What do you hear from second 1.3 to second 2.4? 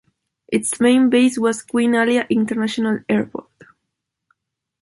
was Queen Alia